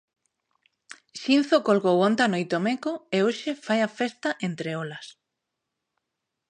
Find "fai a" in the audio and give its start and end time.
3.65-3.93